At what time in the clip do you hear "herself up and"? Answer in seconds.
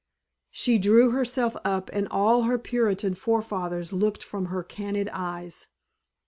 1.11-2.07